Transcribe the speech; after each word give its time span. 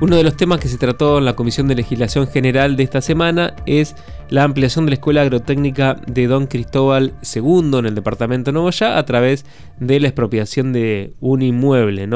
Uno 0.00 0.16
de 0.16 0.24
los 0.24 0.36
temas 0.36 0.58
que 0.58 0.68
se 0.68 0.76
trató 0.76 1.18
en 1.18 1.24
la 1.24 1.36
Comisión 1.36 1.68
de 1.68 1.76
Legislación 1.76 2.26
General 2.26 2.76
de 2.76 2.82
esta 2.82 3.00
semana 3.00 3.54
es 3.64 3.94
la 4.28 4.42
ampliación 4.42 4.84
de 4.84 4.90
la 4.90 4.94
Escuela 4.96 5.22
Agrotécnica 5.22 5.94
de 6.06 6.26
Don 6.26 6.48
Cristóbal 6.48 7.14
II 7.34 7.78
en 7.78 7.86
el 7.86 7.94
departamento 7.94 8.50
de 8.50 8.54
Novoya 8.54 8.98
a 8.98 9.04
través 9.06 9.46
de 9.78 10.00
la 10.00 10.08
expropiación 10.08 10.72
de 10.72 11.12
un 11.20 11.42
inmueble. 11.42 12.08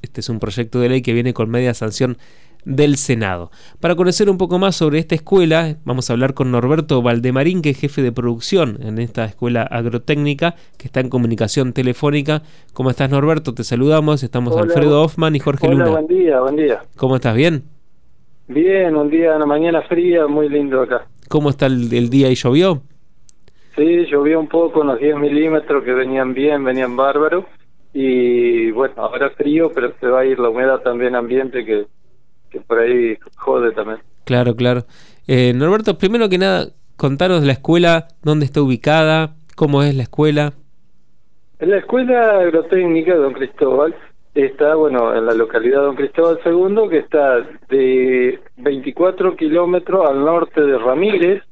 Este 0.00 0.20
es 0.20 0.28
un 0.28 0.38
proyecto 0.38 0.78
de 0.78 0.88
ley 0.88 1.02
que 1.02 1.12
viene 1.12 1.34
con 1.34 1.50
media 1.50 1.74
sanción 1.74 2.18
del 2.64 2.96
Senado. 2.96 3.50
Para 3.80 3.94
conocer 3.96 4.30
un 4.30 4.38
poco 4.38 4.58
más 4.58 4.76
sobre 4.76 4.98
esta 4.98 5.14
escuela, 5.14 5.76
vamos 5.84 6.08
a 6.08 6.12
hablar 6.12 6.34
con 6.34 6.50
Norberto 6.50 7.02
Valdemarín, 7.02 7.62
que 7.62 7.70
es 7.70 7.78
jefe 7.78 8.02
de 8.02 8.12
producción 8.12 8.78
en 8.82 8.98
esta 8.98 9.24
escuela 9.24 9.62
agrotécnica, 9.62 10.54
que 10.78 10.86
está 10.86 11.00
en 11.00 11.08
comunicación 11.08 11.72
telefónica. 11.72 12.42
¿Cómo 12.72 12.90
estás, 12.90 13.10
Norberto? 13.10 13.54
Te 13.54 13.64
saludamos. 13.64 14.22
Estamos 14.22 14.56
Alfredo 14.56 15.02
Hoffman 15.02 15.36
y 15.36 15.40
Jorge 15.40 15.66
Hola, 15.68 15.76
Luna. 15.86 15.90
buen 15.90 16.06
día, 16.06 16.40
buen 16.40 16.56
día. 16.56 16.82
¿Cómo 16.96 17.16
estás? 17.16 17.34
¿Bien? 17.34 17.64
Bien, 18.48 18.94
un 18.94 19.08
día, 19.10 19.36
una 19.36 19.46
mañana 19.46 19.82
fría, 19.82 20.26
muy 20.26 20.48
lindo 20.48 20.82
acá. 20.82 21.06
¿Cómo 21.28 21.50
está 21.50 21.66
el, 21.66 21.92
el 21.92 22.10
día 22.10 22.30
y 22.30 22.34
llovió? 22.34 22.82
Sí, 23.76 24.06
llovió 24.06 24.38
un 24.38 24.48
poco, 24.48 24.82
unos 24.82 25.00
10 25.00 25.16
milímetros 25.16 25.82
que 25.82 25.92
venían 25.92 26.32
bien, 26.34 26.62
venían 26.62 26.96
bárbaros. 26.96 27.44
Y 27.92 28.70
bueno, 28.72 28.94
ahora 28.98 29.30
frío, 29.30 29.70
pero 29.74 29.92
se 29.98 30.06
va 30.06 30.20
a 30.20 30.24
ir 30.26 30.38
la 30.38 30.48
humedad 30.50 30.80
también 30.80 31.14
ambiente 31.14 31.64
que 31.64 31.86
que 32.54 32.60
por 32.60 32.78
ahí 32.78 33.18
jode 33.36 33.72
también. 33.72 33.98
Claro, 34.24 34.54
claro. 34.54 34.84
Eh, 35.26 35.52
Norberto, 35.54 35.98
primero 35.98 36.28
que 36.28 36.38
nada, 36.38 36.68
contanos 36.96 37.40
de 37.40 37.48
la 37.48 37.54
escuela, 37.54 38.08
dónde 38.22 38.46
está 38.46 38.62
ubicada, 38.62 39.34
cómo 39.56 39.82
es 39.82 39.94
la 39.94 40.04
escuela. 40.04 40.52
En 41.58 41.70
la 41.70 41.78
escuela 41.78 42.38
agrotécnica 42.38 43.14
de 43.14 43.18
Don 43.18 43.32
Cristóbal 43.32 43.94
está, 44.34 44.76
bueno, 44.76 45.16
en 45.16 45.26
la 45.26 45.34
localidad 45.34 45.80
de 45.80 45.86
Don 45.86 45.96
Cristóbal 45.96 46.38
II, 46.44 46.88
que 46.88 46.98
está 46.98 47.40
de 47.68 48.38
24 48.58 49.36
kilómetros 49.36 50.08
al 50.08 50.24
norte 50.24 50.60
de 50.60 50.78
Ramírez, 50.78 51.42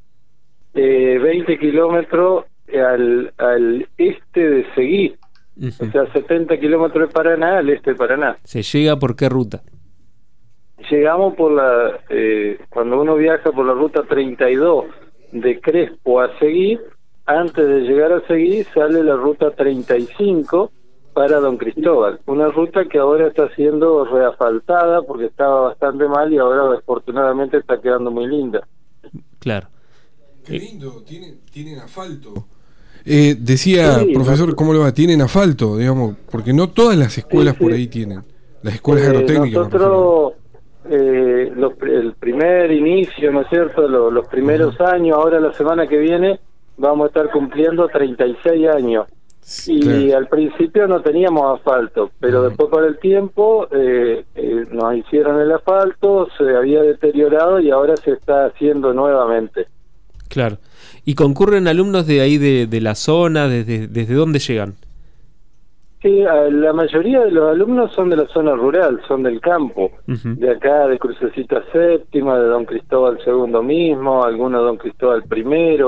eh, 0.75 1.19
20 1.21 1.59
kilómetros 1.59 2.45
al, 2.73 3.33
al 3.39 3.89
este 3.99 4.49
de 4.49 4.67
Seguí, 4.75 5.17
o 5.59 5.91
sea, 5.91 6.11
70 6.13 6.59
kilómetros 6.59 7.09
de 7.09 7.13
Paraná 7.13 7.59
al 7.59 7.69
este 7.71 7.91
de 7.91 7.97
Paraná. 7.97 8.39
¿Se 8.45 8.63
llega 8.63 8.99
por 8.99 9.17
qué 9.17 9.29
ruta? 9.29 9.63
Llegamos 10.91 11.35
por 11.35 11.53
la, 11.53 12.01
eh, 12.09 12.59
cuando 12.71 13.01
uno 13.01 13.15
viaja 13.17 13.51
por 13.53 13.67
la 13.67 13.73
ruta 13.75 14.03
32 14.09 14.85
de 15.33 15.61
Crespo 15.61 16.21
a 16.21 16.39
Seguí, 16.39 16.79
antes 17.27 17.67
de 17.67 17.81
llegar 17.83 18.13
a 18.13 18.27
Seguí 18.27 18.65
sale 18.75 19.03
la 19.05 19.17
ruta 19.17 19.51
35 19.53 20.71
para 21.15 21.41
Don 21.41 21.57
Cristóbal, 21.59 22.21
una 22.27 22.49
ruta 22.49 22.87
que 22.87 22.99
ahora 22.99 23.27
está 23.29 23.49
siendo 23.55 24.05
reafaltada 24.07 25.03
porque 25.03 25.27
estaba 25.27 25.61
bastante 25.69 26.09
mal 26.09 26.33
y 26.33 26.39
ahora 26.39 26.79
afortunadamente 26.79 27.59
está 27.59 27.81
quedando 27.81 28.11
muy 28.11 28.27
linda. 28.27 28.67
Claro. 29.39 29.69
Qué 30.45 30.59
lindo, 30.59 31.03
tienen, 31.07 31.39
tienen 31.53 31.79
asfalto. 31.81 32.33
Eh, 33.05 33.37
decía, 33.39 33.99
Sí, 34.01 34.13
profesor, 34.15 34.55
¿cómo 34.55 34.73
le 34.73 34.79
va? 34.79 34.93
Tienen 34.93 35.21
asfalto, 35.21 35.77
digamos, 35.77 36.17
porque 36.31 36.53
no 36.53 36.71
todas 36.71 36.97
las 36.97 37.19
escuelas 37.19 37.55
Sí, 37.55 37.59
sí. 37.59 37.65
por 37.65 37.73
ahí 37.75 37.87
tienen. 37.89 38.23
Las 38.63 38.75
escuelas 38.75 39.05
Eh, 39.09 39.13
refiero. 39.13 39.45
nosotros, 39.47 40.33
eh, 40.91 41.53
los 41.55 41.73
el 41.83 42.15
primer 42.15 42.71
inicio, 42.73 43.31
¿no 43.33 43.43
es 43.43 43.49
cierto? 43.49 43.87
Lo- 43.89 44.11
los 44.11 44.27
primeros 44.29 44.81
años, 44.81 45.17
ahora 45.17 45.41
la 45.41 45.53
semana 45.53 45.87
que 45.87 45.99
viene 45.99 46.41
vamos 46.77 47.05
a 47.05 47.09
estar 47.09 47.31
cumpliendo 47.31 47.87
36 47.89 48.69
años. 48.69 49.07
Y 49.67 49.81
Claro. 49.81 50.19
al 50.19 50.29
principio 50.29 50.87
no 50.87 51.01
teníamos 51.03 51.59
asfalto, 51.59 52.11
pero 52.21 52.43
después 52.45 52.69
con 52.71 52.85
el 52.85 52.99
tiempo 52.99 53.67
eh, 53.73 54.25
eh, 54.37 54.67
nos 54.71 54.95
hicieron 54.95 55.41
el 55.41 55.51
asfalto, 55.51 56.29
se 56.39 56.57
había 56.57 56.81
deteriorado 56.83 57.59
y 57.59 57.71
ahora 57.71 57.97
se 57.97 58.13
está 58.13 58.47
haciendo 58.47 58.93
nuevamente. 58.95 59.67
Claro. 60.29 60.59
¿Y 61.05 61.15
concurren 61.17 61.67
alumnos 61.67 62.07
de 62.07 62.21
ahí 62.21 62.39
de, 62.39 62.67
de 62.69 62.81
la 62.81 62.95
zona? 62.95 63.49
Desde, 63.49 63.89
¿Desde 63.89 64.15
dónde 64.15 64.39
llegan? 64.39 64.75
Sí, 66.03 66.25
a- 66.25 66.51
la 66.51 66.73
mayoría 66.73 67.21
de 67.21 67.31
los 67.31 67.49
alumnos 67.49 67.93
son 67.93 68.11
de 68.11 68.17
la 68.17 68.27
zona 68.29 68.55
rural, 68.57 69.01
son 69.07 69.23
del 69.23 69.41
campo, 69.41 69.91
de 70.37 70.51
acá, 70.51 70.89
de 70.89 70.99
Crucecita 70.99 71.63
Séptima, 71.73 72.39
de 72.41 72.47
Don 72.49 72.65
Cristóbal 72.65 73.19
II 73.25 73.63
mismo, 73.63 74.25
algunos 74.25 74.63
Don 74.65 74.77
Cristóbal 74.79 75.23
I, 75.31 75.79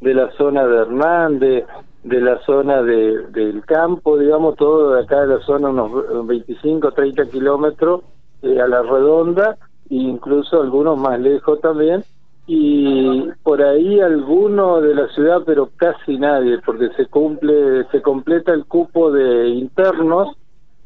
de 0.00 0.14
la 0.14 0.30
zona 0.32 0.66
de 0.66 0.78
Hernández, 0.78 1.64
de 2.04 2.20
la 2.22 2.38
zona 2.46 2.82
de, 2.82 3.26
del 3.32 3.62
campo, 3.66 4.16
digamos, 4.16 4.56
todo 4.56 4.94
de 4.94 5.02
acá 5.02 5.20
de 5.20 5.34
la 5.36 5.40
zona, 5.40 5.68
unos 5.68 6.26
25, 6.26 6.92
30 6.92 7.26
kilómetros 7.26 8.00
eh, 8.40 8.58
a 8.58 8.66
la 8.66 8.80
redonda, 8.80 9.58
e 9.90 9.96
incluso 9.96 10.62
algunos 10.62 10.98
más 10.98 11.20
lejos 11.20 11.60
también, 11.60 12.02
y 12.46 13.28
por 13.42 13.62
ahí 13.62 14.00
alguno 14.00 14.80
de 14.80 14.94
la 14.94 15.08
ciudad, 15.08 15.42
pero 15.46 15.70
casi 15.76 16.16
nadie, 16.18 16.58
porque 16.64 16.88
se 16.96 17.06
cumple, 17.06 17.84
se 17.92 18.02
completa 18.02 18.52
el 18.52 18.64
cupo 18.64 19.12
de 19.12 19.48
internos 19.48 20.36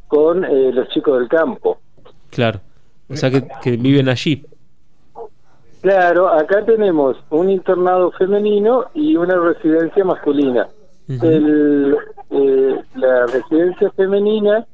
con 0.08 0.44
eh, 0.44 0.72
los 0.72 0.88
chicos 0.90 1.18
del 1.18 1.28
campo. 1.28 1.78
Claro. 2.30 2.60
O 3.08 3.16
sea 3.16 3.30
que, 3.30 3.46
que 3.62 3.76
viven 3.76 4.08
allí. 4.08 4.44
Claro, 5.80 6.28
acá 6.28 6.64
tenemos 6.64 7.16
un 7.28 7.50
internado 7.50 8.10
femenino 8.12 8.86
y 8.94 9.16
una 9.16 9.36
residencia 9.38 10.02
masculina. 10.04 10.66
El, 11.06 11.94
eh, 12.30 12.80
la 12.94 13.26
residencia 13.26 13.90
femenina 13.90 14.66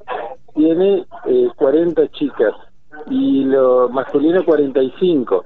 tiene 0.55 1.05
eh, 1.25 1.49
40 1.57 2.07
chicas 2.11 2.53
y 3.09 3.43
lo 3.43 3.89
masculino 3.89 4.45
45. 4.45 5.43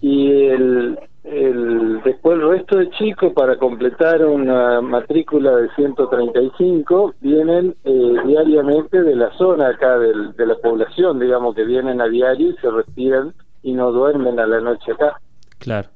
Y 0.00 0.30
el, 0.46 0.98
el, 1.24 2.00
después 2.04 2.38
el 2.38 2.48
resto 2.48 2.76
de 2.78 2.90
chicos, 2.90 3.32
para 3.34 3.56
completar 3.58 4.24
una 4.24 4.80
matrícula 4.80 5.56
de 5.56 5.68
135, 5.76 7.14
vienen 7.20 7.74
eh, 7.84 8.14
diariamente 8.26 9.02
de 9.02 9.16
la 9.16 9.30
zona 9.36 9.68
acá 9.68 9.98
del- 9.98 10.32
de 10.36 10.46
la 10.46 10.56
población, 10.56 11.18
digamos 11.18 11.54
que 11.54 11.64
vienen 11.64 12.00
a 12.00 12.08
diario 12.08 12.50
y 12.50 12.56
se 12.56 12.70
retiran 12.70 13.34
y 13.62 13.72
no 13.72 13.90
duermen 13.92 14.38
a 14.38 14.46
la 14.46 14.60
noche 14.60 14.92
acá. 14.92 15.20
Claro. 15.58 15.88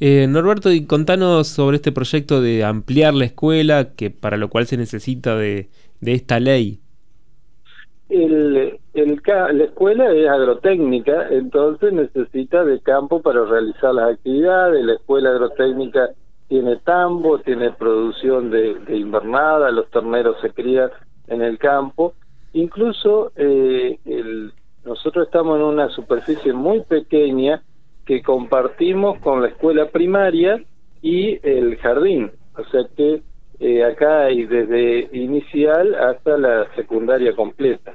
Eh, 0.00 0.26
Norberto, 0.28 0.70
y 0.72 0.86
contanos 0.86 1.48
sobre 1.48 1.76
este 1.76 1.92
proyecto 1.92 2.40
de 2.40 2.64
ampliar 2.64 3.14
la 3.14 3.24
escuela, 3.26 3.88
que 3.96 4.10
para 4.10 4.36
lo 4.36 4.48
cual 4.48 4.66
se 4.66 4.76
necesita 4.76 5.36
de, 5.36 5.68
de 6.00 6.12
esta 6.12 6.40
ley. 6.40 6.80
El, 8.08 8.80
el, 8.94 9.22
la 9.26 9.64
escuela 9.64 10.10
es 10.12 10.28
agrotécnica, 10.28 11.28
entonces 11.30 11.92
necesita 11.92 12.64
de 12.64 12.80
campo 12.80 13.20
para 13.20 13.44
realizar 13.44 13.94
las 13.94 14.14
actividades. 14.14 14.82
La 14.84 14.94
escuela 14.94 15.30
agrotécnica 15.30 16.10
tiene 16.48 16.76
tambo, 16.76 17.38
tiene 17.40 17.70
producción 17.72 18.50
de, 18.50 18.78
de 18.80 18.96
invernada, 18.96 19.70
los 19.70 19.90
terneros 19.90 20.40
se 20.40 20.50
crían 20.52 20.90
en 21.26 21.42
el 21.42 21.58
campo. 21.58 22.14
Incluso 22.54 23.32
eh, 23.36 23.98
el- 24.06 24.52
nosotros 24.84 25.26
estamos 25.26 25.56
en 25.58 25.64
una 25.64 25.90
superficie 25.90 26.54
muy 26.54 26.80
pequeña 26.80 27.62
que 28.06 28.22
compartimos 28.22 29.18
con 29.20 29.42
la 29.42 29.48
escuela 29.48 29.90
primaria 29.90 30.64
y 31.02 31.38
el 31.46 31.76
jardín. 31.76 32.32
O 32.56 32.64
sea 32.70 32.86
que 32.96 33.22
eh, 33.60 33.84
acá 33.84 34.26
hay 34.26 34.44
desde 34.44 35.08
inicial 35.12 35.94
hasta 35.94 36.38
la 36.38 36.66
secundaria 36.74 37.34
completa. 37.34 37.94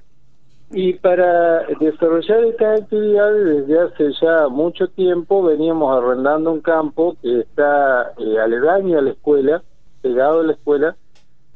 Y 0.71 0.93
para 0.93 1.67
desarrollar 1.79 2.43
estas 2.45 2.81
actividades 2.81 3.67
desde 3.67 3.79
hace 3.79 4.11
ya 4.19 4.47
mucho 4.47 4.87
tiempo 4.87 5.43
veníamos 5.43 5.95
arrendando 5.95 6.51
un 6.51 6.61
campo 6.61 7.15
que 7.21 7.41
está 7.41 8.13
eh, 8.17 8.39
aledaño 8.39 8.97
a 8.97 9.01
la 9.03 9.11
escuela, 9.11 9.61
pegado 10.01 10.39
a 10.39 10.43
la 10.43 10.53
escuela, 10.53 10.95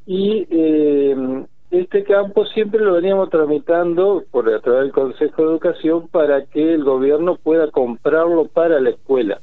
y 0.05 0.47
eh, 0.51 1.45
este 1.71 2.03
campo 2.03 2.45
siempre 2.45 2.79
lo 2.79 2.93
veníamos 2.93 3.29
tramitando 3.29 4.23
por 4.31 4.47
a 4.53 4.61
través 4.61 4.83
del 4.83 4.91
Consejo 4.91 5.41
de 5.41 5.49
Educación 5.49 6.07
para 6.07 6.45
que 6.45 6.75
el 6.75 6.83
gobierno 6.83 7.35
pueda 7.35 7.69
comprarlo 7.71 8.45
para 8.45 8.79
la 8.79 8.91
escuela 8.91 9.41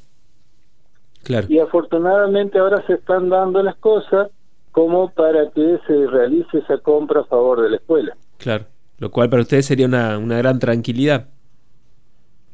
Claro. 1.23 1.47
y 1.49 1.59
afortunadamente 1.59 2.59
ahora 2.59 2.85
se 2.85 2.93
están 2.93 3.29
dando 3.29 3.61
las 3.61 3.75
cosas 3.77 4.29
como 4.75 5.09
para 5.09 5.49
que 5.51 5.79
se 5.87 6.05
realice 6.07 6.57
esa 6.57 6.77
compra 6.79 7.21
a 7.21 7.23
favor 7.23 7.61
de 7.61 7.69
la 7.69 7.77
escuela. 7.77 8.13
Claro. 8.37 8.65
Lo 8.97 9.09
cual 9.09 9.29
para 9.29 9.43
ustedes 9.43 9.65
sería 9.65 9.85
una, 9.85 10.17
una 10.17 10.37
gran 10.37 10.59
tranquilidad. 10.59 11.27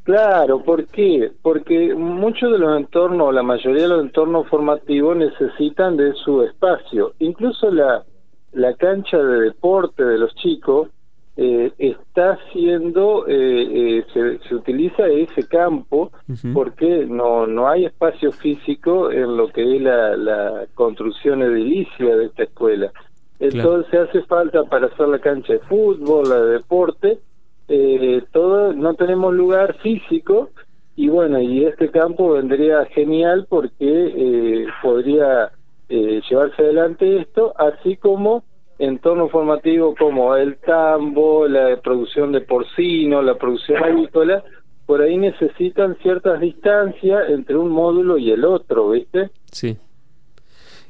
Claro, 0.04 0.62
¿por 0.64 0.86
qué? 0.86 1.32
Porque 1.42 1.96
muchos 1.96 2.52
de 2.52 2.60
los 2.60 2.78
entornos, 2.78 3.34
la 3.34 3.42
mayoría 3.42 3.84
de 3.84 3.88
los 3.88 4.04
entornos 4.04 4.48
formativos 4.50 5.18
necesitan 5.18 5.98
de 5.98 6.14
su 6.14 6.44
espacio. 6.44 7.14
Incluso 7.18 7.72
la, 7.72 8.04
la 8.52 8.76
cancha 8.76 9.18
de 9.18 9.42
deporte 9.42 10.06
de 10.06 10.20
los 10.20 10.36
chicos 10.36 10.90
eh, 11.38 11.72
está 11.78 12.38
siendo, 12.52 13.26
eh, 13.28 14.00
eh, 14.00 14.06
se, 14.14 14.40
se 14.48 14.56
utiliza 14.56 15.08
ese 15.08 15.48
campo 15.48 16.12
porque 16.54 17.06
no, 17.06 17.48
no 17.48 17.70
hay 17.70 17.86
espacio 17.86 18.32
físico 18.32 19.12
en 19.12 19.38
lo 19.38 19.48
que 19.48 19.76
es 19.76 19.82
la, 19.82 20.16
la 20.18 20.66
construcción 20.74 21.42
edilicia 21.42 22.16
de 22.16 22.26
esta 22.26 22.44
escuela. 22.44 22.92
Entonces 23.40 24.00
hace 24.00 24.22
falta 24.24 24.64
para 24.66 24.88
hacer 24.88 25.08
la 25.08 25.20
cancha 25.20 25.54
de 25.54 25.60
fútbol, 25.60 26.30
la 26.30 26.42
de 26.42 26.52
deporte, 26.54 27.20
eh, 27.68 28.22
todo 28.32 28.74
no 28.74 28.94
tenemos 28.96 29.34
lugar 29.34 29.78
físico 29.82 30.50
y 30.96 31.08
bueno, 31.08 31.40
y 31.40 31.66
este 31.66 31.90
campo 31.90 32.34
vendría 32.34 32.86
genial 32.88 33.48
porque 33.50 33.78
eh, 33.88 34.68
podría 34.84 35.52
eh, 35.90 36.22
llevarse 36.30 36.62
adelante 36.62 37.22
esto, 37.22 37.54
así 37.58 37.96
como 37.96 38.44
entorno 38.82 39.30
formativo 39.30 39.96
como 39.96 40.36
el 40.36 40.58
tambo, 40.58 41.48
la 41.48 41.80
producción 41.82 42.32
de 42.32 42.42
porcino, 42.42 43.22
la 43.22 43.36
producción 43.38 43.84
agrícola, 43.84 44.44
por 44.86 45.02
ahí 45.02 45.18
necesitan 45.18 45.96
ciertas 46.02 46.40
distancias 46.42 47.30
entre 47.30 47.56
un 47.56 47.70
módulo 47.70 48.18
y 48.18 48.32
el 48.32 48.44
otro, 48.44 48.90
¿viste? 48.90 49.30
Sí. 49.52 49.78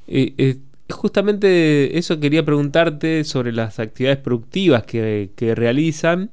Eh, 0.07 0.55
justamente 0.89 1.97
eso 1.97 2.19
quería 2.19 2.43
preguntarte 2.43 3.23
sobre 3.23 3.51
las 3.51 3.79
actividades 3.79 4.19
productivas 4.19 4.83
que, 4.83 5.31
que 5.35 5.53
realizan. 5.53 6.31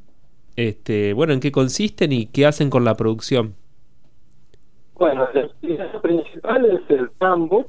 Este, 0.56 1.12
bueno, 1.12 1.32
¿en 1.32 1.40
qué 1.40 1.52
consisten 1.52 2.12
y 2.12 2.26
qué 2.26 2.46
hacen 2.46 2.70
con 2.70 2.84
la 2.84 2.94
producción? 2.94 3.54
Bueno, 4.94 5.28
la 5.32 5.42
actividad 5.42 6.00
principal 6.00 6.64
es 6.64 6.80
el 6.90 7.10
tambo. 7.18 7.66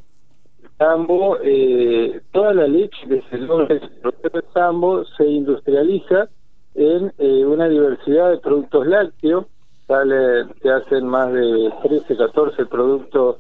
Tambo, 0.80 1.38
eh, 1.44 2.22
toda 2.31 2.54
la 2.54 2.66
leche 2.66 3.06
que 3.06 3.22
se 3.30 3.38
logra 3.38 3.76
el 3.76 4.44
tambo 4.54 5.04
se 5.18 5.26
industrializa 5.26 6.30
en 6.74 7.12
eh, 7.18 7.46
una 7.46 7.68
diversidad 7.68 8.31
de 8.31 8.38
productos 8.38 8.88
lácteos. 8.88 9.46
Sale, 9.88 10.46
se 10.62 10.70
hacen 10.72 11.06
más 11.06 11.34
de 11.34 11.74
13, 11.84 12.16
14 12.16 12.66
productos 12.68 13.40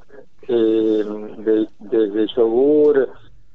eh, 0.49 1.05
de, 1.37 2.27
yogur, 2.35 3.07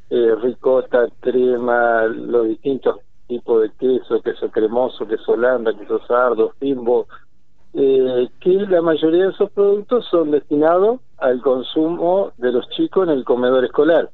eh, 0.08 0.34
ricota, 0.40 1.06
crema, 1.20 2.04
los 2.04 2.48
distintos 2.48 3.00
tipos 3.26 3.62
de 3.64 3.70
queso, 3.78 4.22
queso 4.22 4.48
cremoso, 4.48 5.06
queso 5.06 5.32
holanda, 5.32 5.76
queso 5.76 6.00
sardo, 6.06 6.54
fimbo, 6.58 7.06
eh, 7.74 8.28
que 8.40 8.52
la 8.52 8.82
mayoría 8.82 9.24
de 9.24 9.30
esos 9.30 9.50
productos 9.50 10.06
son 10.10 10.30
destinados 10.30 11.00
al 11.18 11.40
consumo 11.42 12.32
de 12.38 12.52
los 12.52 12.68
chicos 12.70 13.08
en 13.08 13.14
el 13.14 13.24
comedor 13.24 13.64
escolar. 13.64 14.10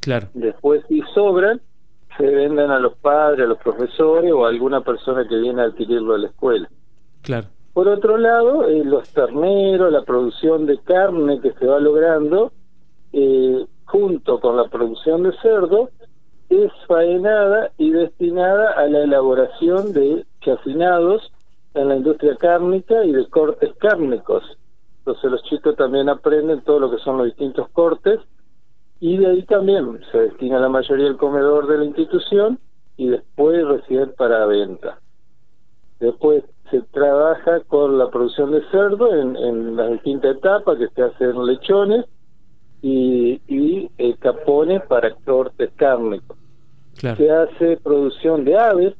Claro. 0.00 0.28
Después, 0.34 0.84
si 0.88 1.00
sobran, 1.14 1.60
se 2.16 2.26
venden 2.26 2.70
a 2.70 2.80
los 2.80 2.94
padres, 2.96 3.44
a 3.44 3.48
los 3.48 3.58
profesores 3.58 4.32
o 4.32 4.44
a 4.44 4.48
alguna 4.48 4.80
persona 4.80 5.26
que 5.28 5.36
viene 5.36 5.62
a 5.62 5.66
adquirirlo 5.66 6.14
a 6.14 6.18
la 6.18 6.28
escuela. 6.28 6.68
Claro. 7.22 7.46
Por 7.72 7.88
otro 7.88 8.16
lado, 8.16 8.66
eh, 8.68 8.82
los 8.84 9.08
terneros, 9.10 9.92
la 9.92 10.02
producción 10.02 10.66
de 10.66 10.78
carne 10.78 11.40
que 11.40 11.52
se 11.52 11.66
va 11.66 11.78
logrando, 11.78 12.52
eh, 13.12 13.66
junto 13.84 14.40
con 14.40 14.56
la 14.56 14.68
producción 14.68 15.22
de 15.24 15.32
cerdo, 15.42 15.90
es 16.48 16.72
faenada 16.88 17.70
y 17.76 17.90
destinada 17.90 18.72
a 18.72 18.86
la 18.86 19.00
elaboración 19.02 19.92
de 19.92 20.24
chacinados 20.40 21.32
en 21.76 21.88
la 21.88 21.96
industria 21.96 22.36
cárnica 22.36 23.04
y 23.04 23.12
de 23.12 23.28
cortes 23.28 23.74
cárnicos. 23.78 24.42
Entonces 24.98 25.30
los 25.30 25.42
chicos 25.44 25.76
también 25.76 26.08
aprenden 26.08 26.62
todo 26.62 26.80
lo 26.80 26.90
que 26.90 26.98
son 26.98 27.18
los 27.18 27.26
distintos 27.26 27.68
cortes 27.70 28.18
y 28.98 29.18
de 29.18 29.26
ahí 29.26 29.42
también 29.44 30.00
se 30.10 30.18
destina 30.18 30.58
la 30.58 30.68
mayoría 30.68 31.04
del 31.04 31.16
comedor 31.16 31.66
de 31.68 31.78
la 31.78 31.84
institución 31.84 32.58
y 32.96 33.08
después 33.08 33.66
recién 33.66 34.12
para 34.16 34.46
venta. 34.46 34.98
Después 36.00 36.44
se 36.70 36.82
trabaja 36.82 37.60
con 37.68 37.98
la 37.98 38.10
producción 38.10 38.50
de 38.50 38.62
cerdo 38.70 39.14
en, 39.14 39.36
en 39.36 39.76
las 39.76 39.92
distintas 39.92 40.36
etapas 40.36 40.78
que 40.78 40.88
se 40.88 41.02
hacen 41.02 41.46
lechones 41.46 42.06
y, 42.82 43.40
y 43.46 43.90
eh, 43.98 44.16
capones 44.18 44.82
para 44.86 45.14
cortes 45.14 45.70
cárnicos. 45.76 46.36
Se 46.94 47.30
hace 47.30 47.76
producción 47.76 48.44
de 48.44 48.56
aves 48.56 48.94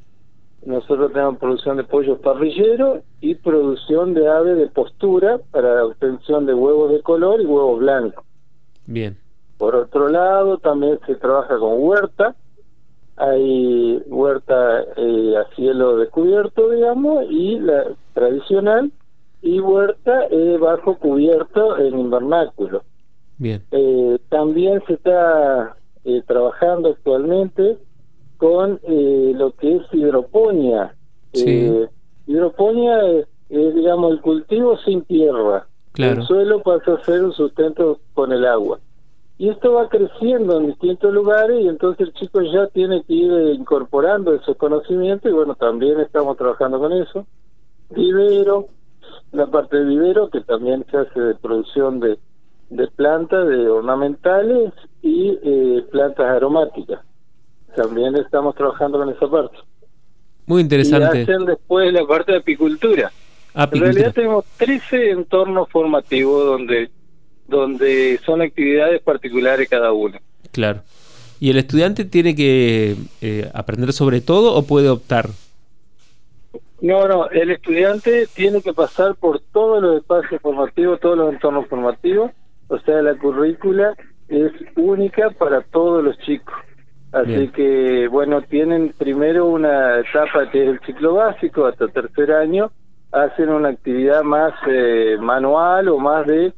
nosotros 0.67 1.13
tenemos 1.13 1.39
producción 1.39 1.77
de 1.77 1.85
pollos 1.85 2.19
parrilleros 2.19 3.01
y 3.21 3.37
producción 3.37 4.15
de 4.15 4.29
ave 4.29 4.55
de 4.57 4.67
postura 4.67 5.39
para 5.53 5.77
la 5.77 5.87
obtención 5.87 6.45
de 6.45 6.55
huevos 6.55 6.91
de 6.91 7.01
color 7.03 7.41
y 7.41 7.47
huevos 7.47 7.79
blancos. 7.79 8.25
Bien. 8.87 9.17
Por 9.59 9.77
otro 9.77 10.09
lado, 10.09 10.59
también 10.59 10.99
se 11.07 11.15
trabaja 11.15 11.57
con 11.59 11.75
huerta. 11.77 12.35
Hay 13.17 14.03
huerta 14.07 14.83
eh, 14.97 15.37
a 15.37 15.55
cielo 15.55 15.99
descubierto, 15.99 16.69
digamos, 16.69 17.25
y 17.31 17.61
la 17.61 17.85
tradicional, 18.13 18.91
y 19.43 19.61
huerta 19.61 20.27
eh, 20.31 20.59
bajo 20.61 20.99
cubierto 20.99 21.79
en 21.79 21.99
invernáculo. 21.99 22.83
Bien. 23.39 23.63
Eh, 23.71 24.19
también 24.29 24.83
se 24.89 24.95
está 24.95 25.77
eh, 26.05 26.23
trabajando 26.27 26.91
actualmente 26.91 27.79
con 28.37 28.81
eh, 28.83 29.33
lo 29.35 29.53
que 29.53 29.77
es 29.77 29.83
hidroponía. 29.93 30.95
Eh, 31.33 31.87
hidroponía 32.27 32.99
es, 33.11 33.27
digamos, 33.49 34.13
el 34.13 34.21
cultivo 34.21 34.77
sin 34.79 35.03
tierra. 35.03 35.67
Claro. 35.93 36.21
El 36.21 36.27
suelo 36.27 36.63
pasa 36.63 36.95
a 36.95 37.05
ser 37.05 37.25
un 37.25 37.33
sustento 37.33 38.01
con 38.15 38.33
el 38.33 38.45
agua. 38.45 38.79
Y 39.39 39.51
esto 39.51 39.75
va 39.75 39.89
creciendo 39.89 40.59
en 40.59 40.69
distintos 40.69 41.13
lugares 41.13 41.63
y 41.63 41.69
entonces 41.69 42.09
el 42.09 42.15
chico 42.15 42.41
ya 42.41 42.69
tiene 42.69 43.03
que 43.05 43.13
ir 43.13 43.31
eh, 43.31 43.53
incorporando 43.53 44.35
esos 44.35 44.57
conocimientos 44.57 45.31
y 45.31 45.35
bueno, 45.35 45.55
también 45.55 46.01
estamos 46.01 46.37
trabajando 46.39 46.79
con 46.79 46.93
eso. 46.93 47.27
Vivero, 47.91 48.69
la 49.33 49.47
parte 49.47 49.77
de 49.77 49.85
vivero 49.85 50.31
que 50.31 50.41
también 50.41 50.87
se 50.91 50.97
hace 50.97 51.21
de 51.21 51.35
producción 51.35 52.01
de, 52.01 52.19
de 52.71 52.87
plantas, 52.89 53.47
de 53.47 53.69
ornamentales 53.69 54.73
y 55.03 55.39
eh, 55.43 55.85
plantas 55.91 56.27
aromáticas 56.27 57.01
también 57.77 58.17
estamos 58.17 58.55
trabajando 58.55 58.99
con 58.99 59.11
esa 59.11 59.29
parte. 59.29 59.59
Muy 60.47 60.63
interesante. 60.63 61.21
Y 61.21 61.23
hacen 61.23 61.45
después 61.45 61.93
la 61.93 62.07
parte 62.07 62.33
de 62.33 62.39
apicultura. 62.39 63.13
En 63.55 63.81
realidad 63.81 64.13
tenemos 64.13 64.45
13 64.59 65.11
entornos 65.11 65.69
formativos 65.71 66.45
donde, 66.45 66.91
donde 67.49 68.21
son 68.25 68.43
actividades 68.43 69.01
particulares 69.03 69.69
cada 69.69 69.93
uno. 69.93 70.19
Claro. 70.53 70.83
¿Y 71.41 71.51
el 71.51 71.59
estudiante 71.59 72.05
tiene 72.05 72.35
que 72.35 72.97
eh, 73.21 73.51
aprender 73.55 73.93
sobre 73.93 74.21
todo 74.21 74.55
o 74.55 74.67
puede 74.67 74.89
optar? 74.89 75.29
No, 76.81 77.09
no, 77.09 77.31
el 77.31 77.51
estudiante 77.51 78.27
tiene 78.35 78.61
que 78.61 78.73
pasar 78.75 79.15
por 79.15 79.41
todos 79.53 79.83
los 79.83 79.97
espacios 79.97 80.41
formativos, 80.43 81.01
todos 81.01 81.17
los 81.17 81.33
entornos 81.33 81.67
formativos, 81.69 82.33
o 82.69 82.79
sea, 82.81 83.01
la 83.01 83.15
currícula 83.15 83.95
es 84.29 84.53
única 84.77 85.31
para 85.31 85.63
todos 85.63 86.05
los 86.05 86.19
chicos. 86.19 86.55
Así 87.17 87.49
que, 87.49 88.09
bueno, 88.09 88.43
tienen 88.43 88.93
primero 88.97 89.47
una 89.47 90.01
etapa 90.01 90.51
que 90.51 90.63
es 90.63 90.69
el 90.69 90.81
ciclo 90.81 91.15
básico, 91.15 91.65
hasta 91.65 91.89
tercer 91.89 92.31
año, 92.31 92.71
hacen 93.11 93.49
una 93.49 93.71
actividad 93.71 94.23
más 94.23 94.53
eh, 94.69 95.17
manual 95.19 95.89
o 95.89 95.99
más 95.99 96.27
de 96.27 96.53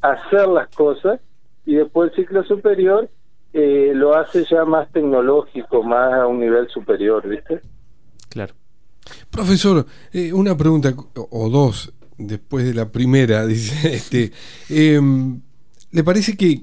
hacer 0.00 0.46
las 0.46 0.68
cosas, 0.68 1.20
y 1.66 1.74
después 1.74 2.10
el 2.10 2.16
ciclo 2.16 2.44
superior 2.44 3.10
eh, 3.52 3.90
lo 3.92 4.14
hace 4.14 4.44
ya 4.44 4.64
más 4.64 4.90
tecnológico, 4.92 5.82
más 5.82 6.12
a 6.12 6.26
un 6.28 6.38
nivel 6.38 6.68
superior, 6.68 7.28
¿viste? 7.28 7.60
Claro. 8.28 8.54
Profesor, 9.30 9.84
eh, 10.12 10.32
una 10.32 10.56
pregunta 10.56 10.94
o 11.14 11.48
dos 11.48 11.92
después 12.18 12.64
de 12.64 12.74
la 12.74 12.92
primera, 12.92 13.46
dice, 13.48 13.94
este, 13.94 14.32
em, 14.68 15.40
¿le 15.90 16.04
parece 16.04 16.36
que 16.36 16.62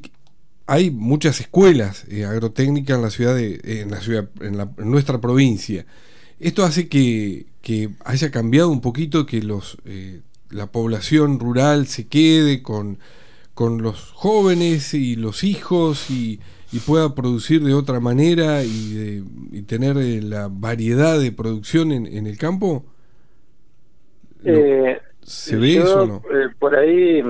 hay 0.72 0.90
muchas 0.90 1.42
escuelas 1.42 2.08
eh, 2.10 2.24
agrotécnicas 2.24 2.96
en 2.96 3.02
la 3.02 3.10
ciudad 3.10 3.36
de, 3.36 3.60
en 3.82 3.92
la 3.92 4.00
ciudad, 4.00 4.30
en, 4.40 4.56
la, 4.56 4.72
nuestra 4.78 5.20
provincia. 5.20 5.86
Esto 6.40 6.64
hace 6.64 6.88
que, 6.88 7.46
que, 7.62 7.90
haya 8.06 8.32
cambiado 8.32 8.70
un 8.70 8.80
poquito, 8.80 9.26
que 9.26 9.42
los 9.42 9.78
eh, 9.84 10.22
la 10.50 10.68
población 10.68 11.42
rural 11.42 11.88
se 11.88 12.08
quede 12.08 12.64
con, 12.64 13.00
con 13.54 13.82
los 13.82 14.12
jóvenes 14.12 14.94
y 14.94 15.18
los 15.18 15.44
hijos 15.44 16.10
y, 16.10 16.40
y 16.72 16.80
pueda 16.80 17.16
producir 17.16 17.62
de 17.66 17.74
otra 17.74 18.00
manera 18.00 18.64
y, 18.64 19.26
y 19.52 19.64
tener 19.64 19.98
eh, 19.98 20.22
la 20.22 20.48
variedad 20.50 21.20
de 21.20 21.34
producción 21.34 21.92
en, 21.92 22.08
en 22.08 22.28
el 22.28 22.38
campo. 22.38 22.86
¿Se 24.42 25.58
ve 25.58 25.80
eso 25.80 26.04
o 26.04 26.06
no? 26.08 26.22
por 26.60 26.78
ahí 26.78 27.22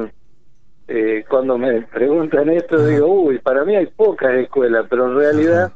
eh, 0.93 1.25
cuando 1.29 1.57
me 1.57 1.83
preguntan 1.83 2.49
esto, 2.49 2.85
digo, 2.85 3.07
uy, 3.07 3.39
para 3.39 3.63
mí 3.63 3.75
hay 3.75 3.85
pocas 3.87 4.33
escuelas, 4.33 4.85
pero 4.89 5.07
en 5.07 5.15
realidad 5.15 5.71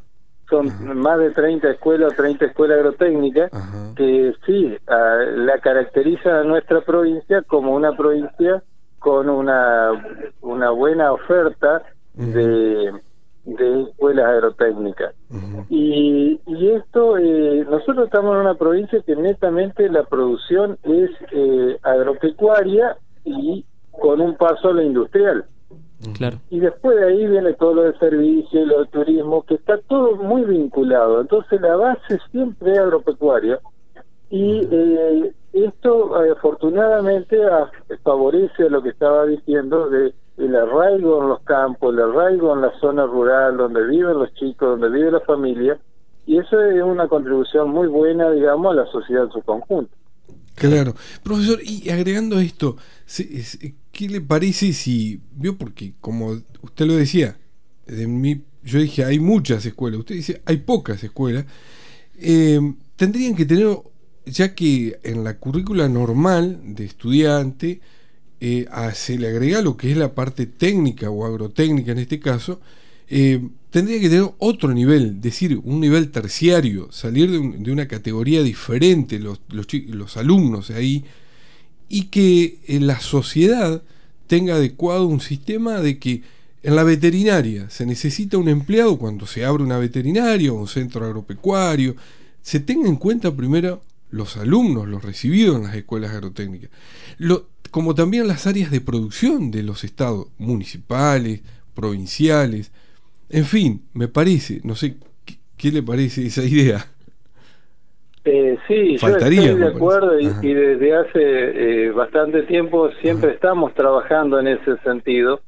son 0.50 0.68
más 1.00 1.18
de 1.20 1.32
30 1.32 1.72
escuelas, 1.72 2.16
30 2.16 2.46
escuelas 2.46 2.80
agrotécnicas, 2.80 3.50
que 3.96 4.34
sí, 4.46 4.78
la 4.88 5.58
caracteriza 5.60 6.42
a 6.42 6.44
nuestra 6.44 6.82
provincia 6.82 7.42
como 7.44 7.74
una 7.74 7.96
provincia 7.96 8.62
con 9.00 9.30
una, 9.30 9.92
una 10.42 10.70
buena 10.72 11.14
oferta 11.14 11.84
de, 12.14 12.92
de 13.46 13.82
escuelas 13.84 14.26
agrotécnicas. 14.26 15.16
y, 15.70 16.42
y 16.46 16.72
esto, 16.72 17.18
eh, 17.18 17.66
nosotros 17.70 18.06
estamos 18.06 18.36
en 18.36 18.42
una 18.42 18.56
provincia 18.56 19.02
que 19.06 19.16
netamente 19.16 19.88
la 19.90 20.04
producción 20.04 20.78
es 20.84 21.10
eh, 21.32 21.78
agropecuaria 21.84 22.98
y 23.24 23.66
con 24.06 24.22
un 24.22 24.36
paso 24.36 24.70
a 24.70 24.74
lo 24.74 24.82
industrial. 24.82 25.46
Claro. 26.18 26.38
Y 26.50 26.60
después 26.60 26.98
de 26.98 27.08
ahí 27.08 27.28
viene 27.28 27.54
todo 27.54 27.74
lo 27.74 27.84
de 27.84 27.98
servicio, 27.98 28.66
lo 28.66 28.82
de 28.82 28.86
turismo, 28.88 29.44
que 29.44 29.56
está 29.56 29.80
todo 29.88 30.16
muy 30.18 30.44
vinculado. 30.44 31.22
Entonces 31.22 31.60
la 31.62 31.76
base 31.76 32.20
siempre 32.32 32.74
es 32.74 32.80
agropecuaria 32.80 33.60
y 34.30 34.62
eh, 34.70 35.34
esto 35.54 36.24
eh, 36.24 36.32
afortunadamente 36.32 37.38
favorece 38.04 38.70
lo 38.70 38.84
que 38.84 38.90
estaba 38.90 39.26
diciendo 39.26 39.90
de 39.90 40.14
el 40.38 40.56
arraigo 40.56 41.22
en 41.22 41.30
los 41.30 41.42
campos, 41.42 41.94
el 41.94 42.02
arraigo 42.02 42.54
en 42.54 42.62
la 42.62 42.78
zona 42.80 43.06
rural 43.06 43.58
donde 43.58 43.86
viven 43.88 44.20
los 44.20 44.34
chicos, 44.34 44.80
donde 44.80 44.90
vive 44.90 45.12
la 45.12 45.22
familia, 45.22 45.80
y 46.26 46.38
eso 46.38 46.60
es 46.60 46.84
una 46.84 47.08
contribución 47.08 47.70
muy 47.70 47.88
buena, 47.88 48.30
digamos, 48.32 48.74
a 48.74 48.76
la 48.76 48.86
sociedad 48.88 49.24
en 49.24 49.32
su 49.32 49.42
conjunto. 49.44 49.96
Claro. 50.56 50.94
Profesor, 51.24 51.60
y 51.64 51.90
agregando 51.90 52.40
esto, 52.40 52.76
¿qué 53.96 54.10
le 54.10 54.20
parece 54.20 54.74
si, 54.74 55.22
vio, 55.36 55.58
porque 55.58 55.94
como 56.02 56.42
usted 56.62 56.86
lo 56.86 56.96
decía, 56.96 57.38
yo 57.88 58.80
dije, 58.80 59.06
hay 59.06 59.20
muchas 59.20 59.66
escuelas, 59.66 60.02
usted 60.02 60.16
dice, 60.16 60.42
hay 60.46 60.58
pocas 60.58 61.02
escuelas, 61.02 61.46
eh, 62.20 62.60
tendrían 62.98 63.36
que 63.36 63.46
tener 63.46 63.78
ya 64.26 64.54
que 64.54 65.00
en 65.04 65.24
la 65.24 65.38
currícula 65.38 65.88
normal 65.88 66.60
de 66.76 66.84
estudiante 66.84 67.80
eh, 68.42 68.68
se 68.94 69.18
le 69.18 69.30
agrega 69.30 69.62
lo 69.62 69.78
que 69.78 69.92
es 69.92 69.98
la 69.98 70.14
parte 70.14 70.46
técnica 70.46 71.10
o 71.10 71.26
agrotécnica 71.26 71.94
en 71.94 72.00
este 72.00 72.20
caso, 72.20 72.60
eh, 73.08 73.48
tendría 73.70 74.02
que 74.02 74.10
tener 74.10 74.30
otro 74.40 74.74
nivel, 74.74 75.22
decir, 75.22 75.58
un 75.64 75.80
nivel 75.80 76.12
terciario, 76.12 76.92
salir 76.92 77.30
de, 77.32 77.72
una 77.72 77.88
categoría 77.88 78.44
diferente 78.44 79.20
los, 79.20 80.18
alumnos 80.18 80.70
ahí, 80.70 81.06
y 81.90 82.06
que 82.06 82.60
eh, 82.68 82.80
la 82.80 83.00
sociedad 83.00 83.84
tenga 84.28 84.56
adecuado 84.56 85.06
un 85.08 85.22
sistema 85.22 85.82
de 85.82 86.00
que 86.00 86.24
en 86.64 86.76
la 86.76 86.84
veterinaria 86.84 87.70
se 87.70 87.86
necesita 87.86 88.38
un 88.38 88.50
empleado 88.50 88.98
cuando 88.98 89.28
se 89.28 89.46
abre 89.46 89.64
una 89.64 89.78
veterinaria 89.78 90.52
o 90.52 90.56
un 90.56 90.68
centro 90.68 91.06
agropecuario, 91.06 91.96
se 92.42 92.60
tenga 92.60 92.90
en 92.90 92.96
cuenta 92.96 93.36
primero 93.36 93.84
los 94.10 94.38
alumnos, 94.38 94.88
los 94.88 95.04
recibidos 95.04 95.58
en 95.58 95.64
las 95.64 95.76
escuelas 95.76 96.12
agrotécnicas, 96.12 96.70
como 97.70 97.94
también 97.94 98.28
las 98.28 98.48
áreas 98.48 98.72
de 98.72 98.82
producción 98.82 99.52
de 99.52 99.62
los 99.62 99.84
estados 99.84 100.28
municipales, 100.38 101.42
provinciales, 101.74 102.72
en 103.30 103.46
fin, 103.46 103.84
me 103.94 104.08
parece, 104.08 104.62
no 104.64 104.76
sé, 104.76 104.98
¿qué, 105.58 105.72
le 105.72 105.84
parece 105.84 106.26
esa 106.26 106.44
idea? 106.44 106.92
Eh, 108.26 108.58
sí, 108.68 108.98
yo 108.98 109.08
estoy 109.08 109.56
de 109.56 109.68
acuerdo 109.68 110.20
y, 110.20 110.54
desde 110.54 110.96
hace 110.96 111.20
eh, 111.86 111.92
bastante 111.92 112.44
tiempo 112.44 112.90
siempre 113.02 113.32
estamos 113.32 113.74
trabajando 113.74 114.40
en 114.40 114.48
ese 114.48 114.78
sentido. 114.78 115.42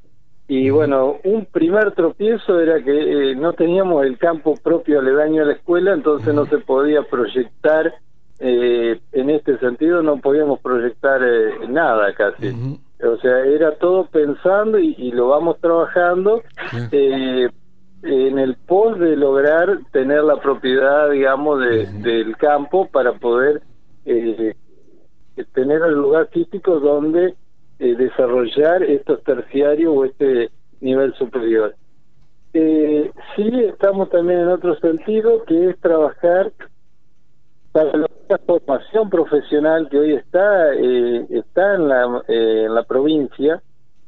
Y 0.48 0.70
bueno, 0.70 1.18
un 1.24 1.46
primer 1.46 1.92
tropiezo 1.92 2.60
era 2.60 2.82
que 2.82 3.32
eh, 3.32 3.36
no 3.36 3.54
teníamos 3.54 4.06
el 4.06 4.18
campo 4.18 4.56
propio 4.56 5.00
aledaño 5.00 5.42
a 5.42 5.46
la 5.46 5.54
escuela, 5.54 5.94
entonces 5.94 6.34
no 6.34 6.46
se 6.46 6.60
podía 6.60 7.02
proyectar 7.04 7.94
eh, 8.40 9.00
en 9.14 9.30
este 9.32 9.58
sentido 9.58 10.04
no 10.04 10.18
podíamos 10.18 10.60
proyectar 10.60 11.22
eh, 11.24 11.68
nada 11.70 12.14
casi. 12.14 12.50
O 13.04 13.18
sea, 13.18 13.40
era 13.46 13.76
todo 13.76 14.06
pensando 14.08 14.78
y, 14.80 15.12
lo 15.12 15.30
vamos 15.30 15.60
trabajando 15.60 16.42
eh, 16.92 17.50
en 18.04 18.40
el 18.40 18.56
pos 18.56 19.00
de 19.00 19.16
lograr 19.16 19.80
tener 19.92 20.24
la 20.24 20.40
propiedad, 20.40 21.10
digamos, 21.10 21.60
del 21.60 22.36
campo 22.38 22.88
para 22.88 23.14
poder 23.14 23.62
eh, 24.06 24.56
tener 25.54 25.82
el 25.82 25.94
lugar 25.94 26.28
físico 26.28 26.80
donde 26.80 27.36
desarrollar 27.80 28.82
estos 28.82 29.24
terciarios 29.24 29.94
o 29.96 30.06
este 30.06 30.50
nivel 30.82 31.14
superior. 31.14 31.76
sí, 32.54 33.50
estamos 33.66 34.10
también 34.10 34.40
en 34.40 34.48
otro 34.48 34.80
sentido, 34.80 35.44
que 35.46 35.70
es 35.70 35.80
trabajar 35.80 36.52
para 37.72 37.96
la 37.96 38.38
formación 38.40 39.10
profesional 39.10 39.88
que 39.90 40.00
hoy 40.00 40.14
está 40.14 40.74
eh, 40.74 41.28
está 41.30 41.76
en 41.76 41.88
la, 41.88 42.24
eh, 42.28 42.64
en 42.66 42.74
la 42.74 42.84
provincia 42.84 43.62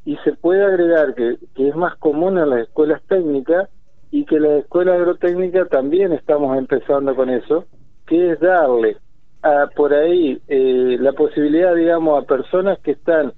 y 0.05 0.17
se 0.17 0.33
puede 0.33 0.65
agregar 0.65 1.13
que, 1.13 1.37
es 1.55 1.75
más 1.75 1.95
común 1.97 2.37
en 2.37 2.49
las 2.49 2.61
escuelas 2.61 3.01
técnicas 3.07 3.69
y 4.11 4.25
que 4.25 4.39
las 4.39 4.63
escuelas 4.63 4.95
agrotécnicas 4.95 5.69
también 5.69 6.13
estamos 6.13 6.57
empezando 6.57 7.15
con 7.15 7.29
eso, 7.29 7.65
que 8.07 8.31
es 8.31 8.39
darle 8.39 8.97
a, 9.41 9.67
por 9.75 9.93
ahí 9.93 10.41
eh, 10.47 10.97
la 10.99 11.13
posibilidad, 11.13 11.75
digamos, 11.75 12.21
a 12.21 12.25
personas 12.25 12.79
que 12.79 12.91
están 12.91 13.33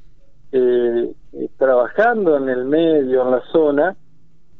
trabajando 1.57 2.35
en 2.35 2.49
el 2.49 2.65
medio, 2.65 3.23
en 3.23 3.31
la 3.31 3.41
zona, 3.53 3.95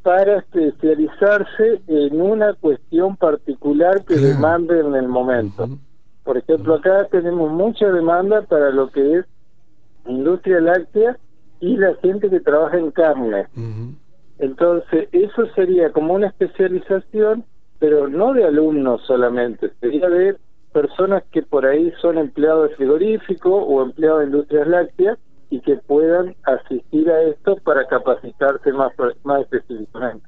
para 0.04 0.38
especializarse 0.38 1.82
en 1.88 2.22
una 2.22 2.54
cuestión 2.54 3.16
particular 3.18 4.04
que 4.06 4.16
demande 4.16 4.80
en 4.80 4.96
el 4.96 5.08
momento. 5.08 5.68
Por 6.24 6.38
ejemplo, 6.38 6.76
acá 6.76 7.08
tenemos 7.12 7.52
mucha 7.52 7.88
demanda 7.88 8.42
para 8.44 8.72
lo 8.72 8.90
que 8.90 9.18
es 9.18 9.26
industria 10.06 10.60
láctea 10.60 11.18
y 11.60 11.78
la 11.78 11.94
gente 11.96 12.30
que 12.30 12.40
trabaja 12.40 12.78
en 12.78 12.92
carne. 12.92 13.46
Entonces, 14.42 15.08
eso 15.12 15.46
sería 15.54 15.92
como 15.92 16.16
una 16.16 16.28
especialización, 16.28 17.46
pero 17.78 18.08
no 18.08 18.34
de 18.34 18.44
alumnos 18.44 19.02
solamente, 19.06 19.72
sería 19.80 20.10
de 20.10 20.36
personas 20.74 21.24
que 21.32 21.44
por 21.44 21.64
ahí 21.68 21.94
son 22.02 22.18
empleados 22.18 22.70
de 22.70 22.76
frigorífico 22.76 23.54
o 23.56 23.84
empleados 23.84 24.22
de 24.22 24.26
industrias 24.26 24.68
lácteas 24.68 25.20
y 25.52 25.60
que 25.60 25.76
puedan 25.76 26.36
asistir 26.44 27.08
a 27.12 27.22
esto 27.22 27.58
para 27.58 27.86
capacitarse 27.86 28.74
más, 28.74 28.92
más 29.24 29.42
específicamente. 29.42 30.26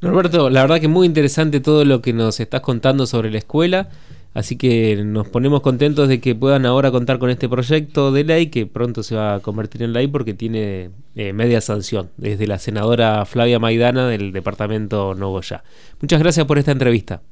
Norberto, 0.00 0.48
la 0.48 0.62
verdad 0.62 0.80
que 0.80 0.88
muy 0.88 1.06
interesante 1.06 1.60
todo 1.60 1.84
lo 1.84 2.00
que 2.00 2.14
nos 2.14 2.40
estás 2.40 2.62
contando 2.62 3.04
sobre 3.04 3.30
la 3.30 3.38
escuela, 3.38 3.90
así 4.34 4.56
que 4.56 5.02
nos 5.04 5.28
ponemos 5.28 5.60
contentos 5.60 6.08
de 6.08 6.20
que 6.20 6.34
puedan 6.34 6.66
ahora 6.66 6.90
contar 6.90 7.18
con 7.18 7.30
este 7.30 7.48
proyecto 7.48 8.12
de 8.12 8.24
ley 8.24 8.46
que 8.48 8.66
pronto 8.66 9.02
se 9.02 9.16
va 9.16 9.34
a 9.34 9.40
convertir 9.40 9.82
en 9.82 9.92
ley 9.92 10.06
porque 10.08 10.34
tiene 10.34 10.90
eh, 11.14 11.32
media 11.32 11.60
sanción 11.60 12.10
desde 12.16 12.46
la 12.46 12.58
senadora 12.58 13.24
Flavia 13.24 13.58
Maidana 13.58 14.08
del 14.08 14.32
departamento 14.32 15.14
Nogoyá. 15.14 15.64
Muchas 16.00 16.20
gracias 16.20 16.46
por 16.46 16.58
esta 16.58 16.72
entrevista. 16.72 17.22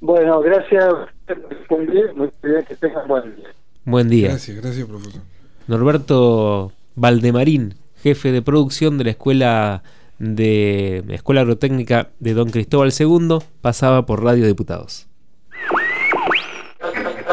Bueno, 0.00 0.40
gracias 0.40 0.92
por 1.68 1.86
que 2.66 2.76
tengan 2.76 3.08
buen 3.08 3.36
día. 3.36 3.48
Buen 3.84 4.08
día. 4.08 4.28
Gracias, 4.28 4.56
gracias 4.60 4.86
profesor. 4.86 5.22
Norberto 5.66 6.72
Valdemarín, 6.94 7.74
jefe 8.02 8.30
de 8.32 8.42
producción 8.42 8.98
de 8.98 9.04
la 9.04 9.10
Escuela 9.10 9.82
de 10.18 11.04
Escuela 11.08 11.40
Agrotécnica 11.40 12.10
de 12.20 12.34
Don 12.34 12.50
Cristóbal 12.50 12.92
II, 12.98 13.38
pasaba 13.60 14.06
por 14.06 14.22
Radio 14.22 14.46
Diputados. 14.46 15.08